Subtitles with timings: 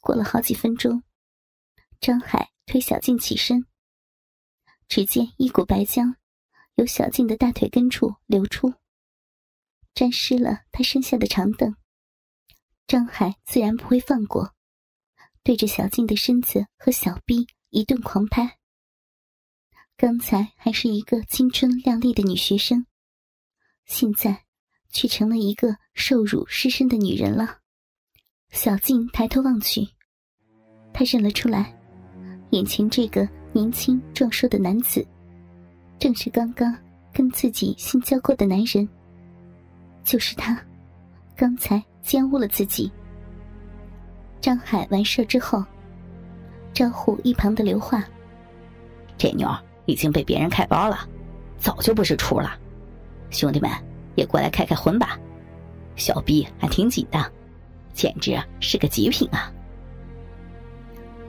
[0.00, 1.02] 过了好几分钟，
[2.00, 3.66] 张海推小静起身，
[4.88, 6.14] 只见一股白浆
[6.76, 8.72] 由小静的大腿根处流出，
[9.94, 11.76] 沾湿了他身下的长凳。
[12.86, 14.54] 张海自然不会放过，
[15.42, 18.58] 对着小静的身子和小臂一顿狂拍。
[19.96, 22.86] 刚才还是一个青春靓丽的女学生，
[23.84, 24.46] 现在
[24.90, 27.59] 却成了一个受辱失身的女人了。
[28.50, 29.86] 小静抬头望去，
[30.92, 31.72] 她认了出来，
[32.50, 35.06] 眼前这个年轻壮硕的男子，
[36.00, 36.76] 正是刚刚
[37.12, 38.86] 跟自己性交过的男人。
[40.02, 40.60] 就是他，
[41.36, 42.90] 刚才奸污了自己。
[44.40, 45.64] 张海完事之后，
[46.72, 48.02] 招呼一旁的刘化
[49.16, 49.48] ：“这妞
[49.86, 51.08] 已经被别人开包了，
[51.56, 52.58] 早就不是处了。
[53.30, 53.70] 兄弟们
[54.16, 55.16] 也过来开开荤吧，
[55.94, 57.32] 小逼还挺紧的。”
[57.92, 59.52] 简直是个极品啊！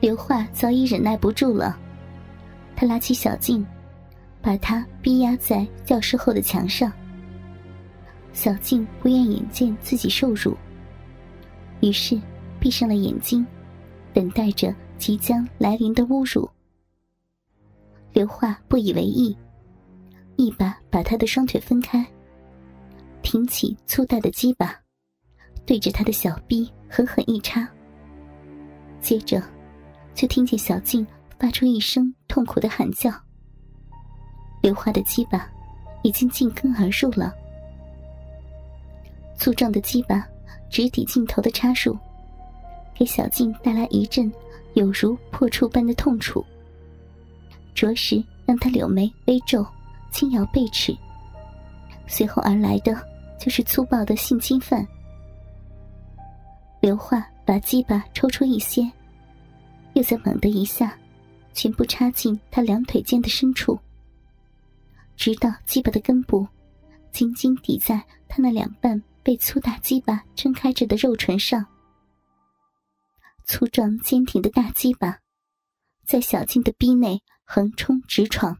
[0.00, 1.78] 刘化早已忍耐不住了，
[2.74, 3.66] 他拉起小静，
[4.40, 6.90] 把她逼压在教室后的墙上。
[8.32, 10.56] 小静不愿眼见自己受辱，
[11.80, 12.18] 于是
[12.58, 13.44] 闭上了眼睛，
[14.14, 16.48] 等待着即将来临的侮辱。
[18.12, 19.36] 刘化不以为意，
[20.36, 22.06] 一把把她的双腿分开，
[23.20, 24.80] 挺起粗大的鸡巴。
[25.70, 27.64] 对着他的小臂狠狠一插，
[29.00, 29.40] 接着
[30.16, 31.06] 就听见小静
[31.38, 33.08] 发出一声痛苦的喊叫。
[34.60, 35.48] 刘华的鸡巴
[36.02, 37.32] 已经进根而入了，
[39.36, 40.26] 粗壮的鸡巴
[40.68, 41.96] 直抵尽头的插入，
[42.92, 44.28] 给小静带来一阵
[44.74, 46.44] 有如破处般的痛楚，
[47.76, 49.64] 着实让他柳眉微皱，
[50.10, 50.92] 轻摇背齿。
[52.08, 52.92] 随后而来的
[53.38, 54.84] 就是粗暴的性侵犯。
[56.90, 58.82] 刘化把鸡巴抽出一些，
[59.92, 60.98] 又再猛的一下，
[61.52, 63.78] 全部插进他两腿间的深处，
[65.14, 66.44] 直到鸡巴的根部
[67.12, 71.64] 紧紧抵在他那两半被粗大鸡巴撑开着的肉唇上。
[73.44, 75.20] 粗壮坚挺的大鸡巴，
[76.04, 78.58] 在小静的逼内横冲直闯，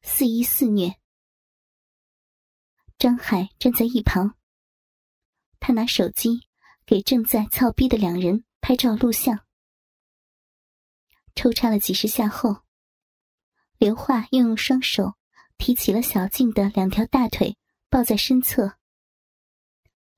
[0.00, 0.94] 肆意肆虐。
[2.96, 4.34] 张海站在一旁，
[5.58, 6.48] 他拿手机。
[6.90, 9.46] 给正在操逼的两人拍照录像，
[11.36, 12.64] 抽插了几十下后，
[13.78, 15.14] 刘化又用双手
[15.56, 17.56] 提起了小静的两条大腿，
[17.88, 18.76] 抱在身侧，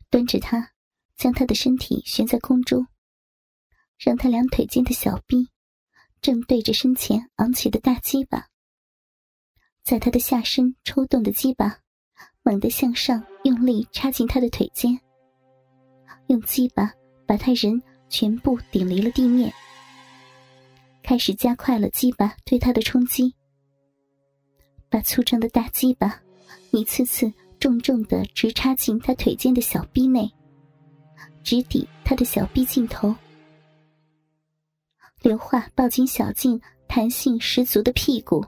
[0.09, 0.73] 端着她，
[1.15, 2.87] 将她的身体悬在空中，
[3.99, 5.51] 让她两腿间的小臂
[6.23, 8.49] 正对着身前昂起的大鸡巴，
[9.83, 11.81] 在她的下身抽动的鸡巴
[12.43, 15.02] 猛地向上用力插进她的腿间。
[16.33, 16.91] 用鸡巴
[17.27, 19.53] 把他人全部顶离了地面，
[21.03, 23.35] 开始加快了鸡巴对他的冲击，
[24.89, 26.19] 把粗壮的大鸡巴
[26.71, 30.27] 一次次重重的直插进他腿间的小臂内，
[31.45, 33.15] 直抵他的小臂尽头。
[35.21, 38.43] 刘化抱紧小静弹性十足的屁股，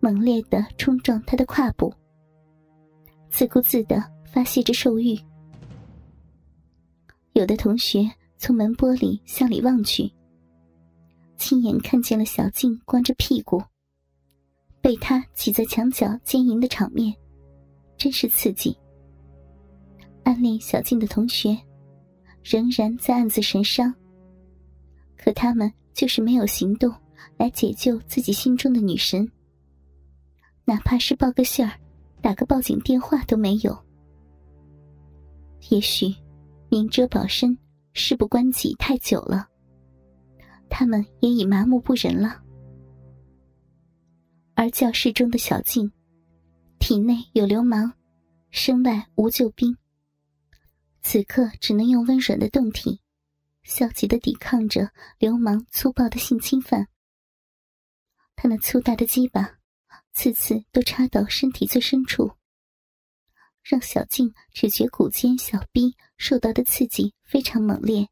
[0.00, 1.94] 猛烈的冲撞他的胯部，
[3.30, 5.16] 自顾自的发泄着兽欲。
[7.38, 8.00] 有的同学
[8.36, 10.12] 从门玻璃向里望去，
[11.36, 13.62] 亲眼看见了小静光着屁股，
[14.80, 17.14] 被他挤在墙角奸淫的场面，
[17.96, 18.76] 真是刺激。
[20.24, 21.56] 暗恋小静的同学，
[22.42, 23.94] 仍然在暗自神伤。
[25.16, 26.92] 可他们就是没有行动
[27.36, 29.30] 来解救自己心中的女神，
[30.64, 31.72] 哪怕是报个信儿、
[32.20, 33.78] 打个报警电话都没有。
[35.68, 36.12] 也许。
[36.70, 37.56] 明哲保身，
[37.92, 39.48] 事不关己太久了，
[40.68, 42.42] 他们也已麻木不仁了。
[44.54, 45.90] 而教室中的小静，
[46.78, 47.92] 体内有流氓，
[48.50, 49.76] 身外无救兵，
[51.00, 53.00] 此刻只能用温软的胴体，
[53.62, 56.86] 消极的抵抗着流氓粗暴的性侵犯。
[58.36, 59.58] 他那粗大的鸡巴，
[60.12, 62.30] 次次都插到身体最深处。
[63.68, 68.08] 让小静只觉骨尖小臂受到的刺激非常猛烈，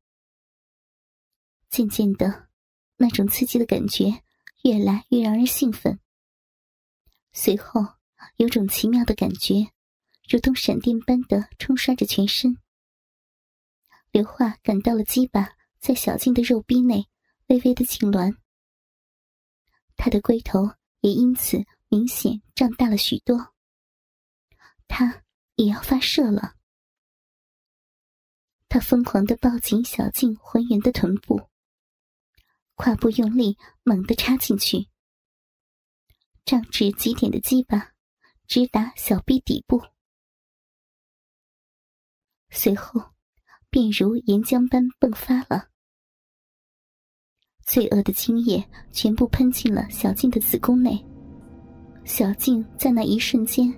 [1.70, 2.50] 渐渐的，
[2.98, 4.22] 那种刺激的感觉
[4.64, 5.98] 越来越让人兴奋。
[7.32, 7.80] 随后，
[8.36, 9.72] 有种奇妙的感觉，
[10.28, 12.58] 如同闪电般的冲刷着全身。
[14.10, 17.08] 刘化感到了鸡巴在小静的肉壁内
[17.46, 18.36] 微微的痉挛，
[19.96, 20.70] 他的龟头
[21.00, 23.54] 也因此明显胀大了许多。
[24.86, 25.22] 他。
[25.56, 26.54] 也要发射了。
[28.68, 31.48] 他疯狂的抱紧小静浑圆的臀部，
[32.74, 34.88] 胯部用力猛地插进去，
[36.44, 37.92] 胀至极点的鸡巴
[38.46, 39.82] 直达小臂底部，
[42.50, 43.00] 随后
[43.70, 45.70] 便如岩浆般迸发了。
[47.64, 51.04] 罪恶的精液全部喷进了小静的子宫内，
[52.04, 53.72] 小静在那一瞬间，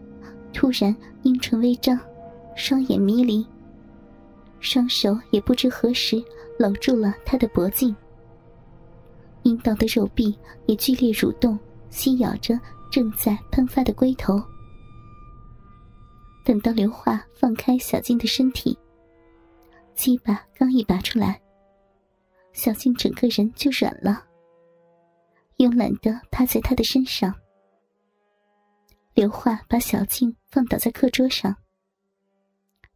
[0.53, 1.99] 突然阴唇微张，
[2.57, 3.47] 双眼迷离，
[4.61, 6.23] 双手也不知何时
[6.59, 7.95] 搂住了他的脖颈，
[9.45, 10.37] 阴道的肉壁
[10.67, 11.59] 也剧烈蠕动，
[11.91, 12.59] 吸咬着
[12.91, 14.43] 正在喷发的龟头。
[16.45, 18.77] 等到刘化放开小静的身体，
[19.95, 21.41] 鸡巴刚一拔出来。
[22.55, 24.25] 小静整个人就软了，
[25.59, 27.33] 慵懒的趴在他的身上。
[29.19, 31.57] 刘化把小静放倒在课桌上，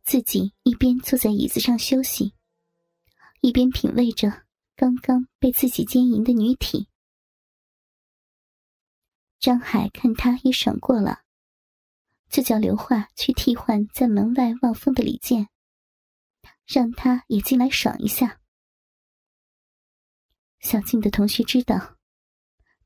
[0.04, 2.32] 自己一边坐在椅子上休息，
[3.40, 4.44] 一边品味着
[4.76, 6.86] 刚刚被自己奸淫的女体。
[9.40, 11.24] 张海看他也爽过了，
[12.28, 15.48] 就叫刘化去替换在门外望风的李健，
[16.68, 18.40] 让他也进来爽一下。
[20.60, 21.96] 小静的同学知道，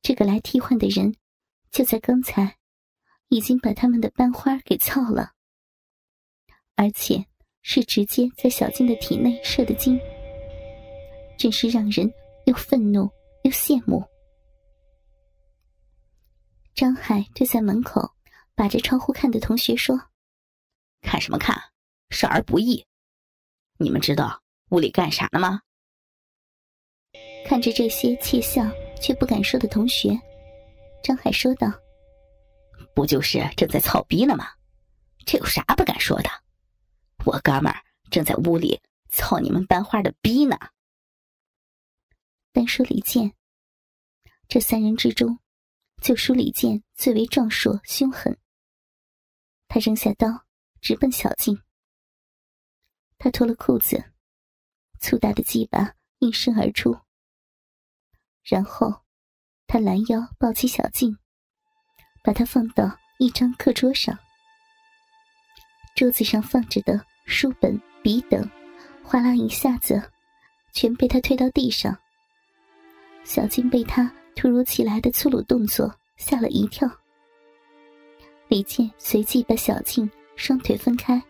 [0.00, 1.15] 这个来替换的人
[1.71, 2.56] 就在刚才，
[3.28, 5.32] 已经把他们的班花给操了，
[6.75, 7.26] 而且
[7.62, 9.99] 是直接在小静的体内射的精，
[11.37, 12.12] 真是让人
[12.46, 13.11] 又愤怒
[13.43, 14.05] 又羡慕。
[16.75, 18.11] 张海对在门口
[18.55, 19.99] 把着窗户看的同学说
[21.02, 21.56] ：“看什么看？
[22.11, 22.84] 少儿不宜！
[23.78, 25.61] 你们知道屋里干啥呢吗？”
[27.46, 28.62] 看着这些窃笑
[29.00, 30.11] 却不敢说的同学，
[31.02, 31.73] 张海说道
[32.96, 34.48] ：“不就是正在操逼呢吗？
[35.26, 36.31] 这有啥不敢说的？
[37.26, 40.56] 我哥们儿正在屋里操你们班花的逼呢。”
[42.52, 43.34] 单说李健，
[44.48, 45.38] 这三人之中，
[46.00, 48.38] 就属李健最为壮硕凶狠。
[49.69, 50.46] 他扔下刀，
[50.81, 51.62] 直奔小静。
[53.19, 54.02] 他脱了裤子，
[55.00, 56.99] 粗大的鸡巴应声而出。
[58.42, 59.04] 然后，
[59.66, 61.19] 他拦腰抱起小静，
[62.26, 64.19] 把他放到一张课桌上。
[65.94, 68.50] 桌子上放着的书本、笔等，
[69.05, 70.02] 哗啦一下子，
[70.73, 71.96] 全被他推到地上。
[73.23, 76.90] 小静被他突如其来的粗鲁动作吓了一跳。
[78.49, 81.23] 李健随即把小静双腿分开，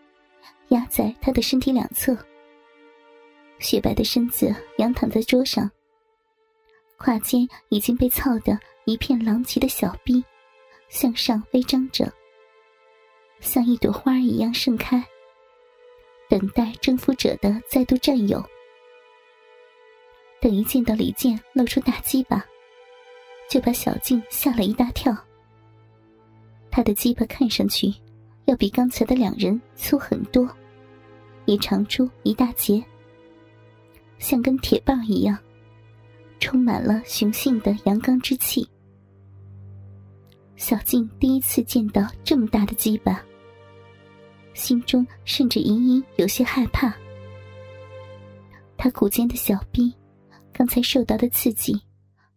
[0.69, 2.17] 压在他的身体两侧，
[3.59, 5.69] 雪白的身子仰躺在桌上。
[6.97, 10.25] 胯间已经被操得一片狼藉的小臂，
[10.89, 12.11] 向上微张着，
[13.39, 15.03] 像一朵花一样盛开，
[16.29, 18.43] 等待征服者的再度占有。
[20.39, 22.45] 等一见到李健露出大鸡巴，
[23.49, 25.15] 就把小静吓了一大跳。
[26.69, 27.93] 他的鸡巴看上去
[28.45, 30.47] 要比刚才的两人粗很多，
[31.45, 32.83] 也长出一大截，
[34.19, 35.37] 像根铁棒一样。
[36.39, 38.69] 充满了雄性的阳刚之气。
[40.57, 43.23] 小静第一次见到这么大的鸡巴，
[44.55, 46.91] 心中甚至隐隐有些害怕。
[48.75, 49.95] 她骨尖的小臂，
[50.51, 51.79] 刚才受到的刺激，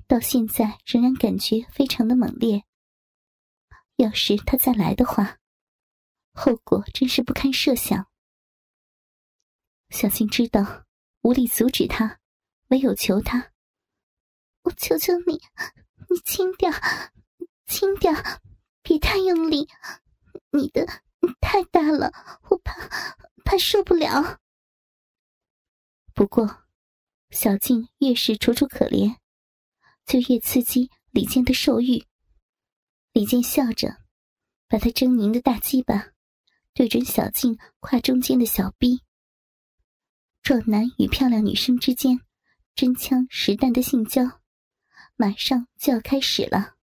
[0.06, 2.62] 到现在仍然感觉非常的猛烈。
[3.96, 5.38] 要是他再来的话，
[6.32, 8.06] 后果真是不堪设想。
[9.88, 10.84] 小静知道
[11.22, 12.18] 无力阻止他，
[12.68, 13.52] 唯有求他。
[14.62, 15.40] 我求求你，
[16.10, 16.70] 你轻点，
[17.70, 18.12] 轻点，
[18.82, 19.68] 别太用力。
[20.50, 20.84] 你的
[21.40, 22.12] 太大了，
[22.50, 22.88] 我怕
[23.44, 24.40] 怕受不了。
[26.12, 26.64] 不过，
[27.30, 29.16] 小静越是楚楚可怜，
[30.04, 32.04] 就越刺激李健的兽欲。
[33.12, 33.98] 李健笑着，
[34.66, 36.08] 把他狰狞的大鸡巴
[36.74, 39.02] 对准小静胯中间的小臂。
[40.42, 42.20] 壮男与漂亮女生之间
[42.74, 44.40] 真枪实弹的性交。
[45.14, 46.74] 马上就要开始了。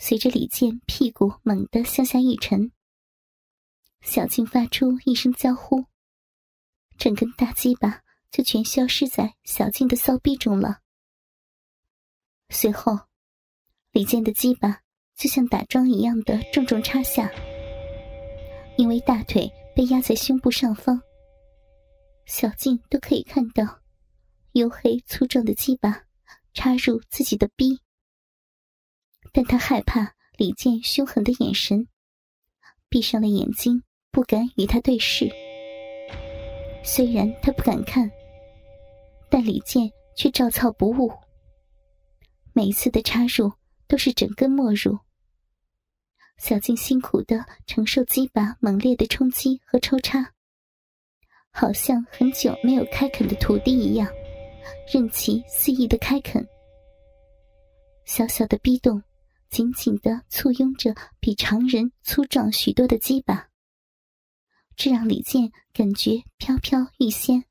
[0.00, 2.70] 随着李健屁股猛地向下一沉，
[4.00, 5.86] 小静发出一声娇呼，
[6.96, 10.78] 整根大鸡巴就全消失在小静的骚逼中了。
[12.48, 12.96] 随后，
[13.90, 14.82] 李健的鸡巴
[15.16, 17.28] 就像打桩一样的重重插下，
[18.76, 21.02] 因为大腿被压在胸部上方，
[22.24, 23.80] 小静都可以看到
[24.52, 26.04] 黝黑粗壮的鸡巴。
[26.54, 27.78] 插入自己的逼，
[29.32, 31.86] 但他害怕李健凶狠的眼神，
[32.88, 35.30] 闭上了眼睛，不敢与他对视。
[36.82, 38.10] 虽然他不敢看，
[39.30, 41.12] 但李健却照操不误。
[42.52, 43.52] 每一次的插入
[43.86, 44.98] 都是整根没入。
[46.38, 50.32] 小静辛苦的承受鸡巴猛烈的冲击和抽插，
[51.50, 54.08] 好像很久没有开垦的土地一样，
[54.92, 56.46] 任其肆意的开垦。
[58.04, 59.02] 小小的逼洞，
[59.50, 63.48] 紧紧的簇拥着比常人粗壮许多的鸡巴，
[64.76, 67.47] 这让李健感觉飘飘欲仙。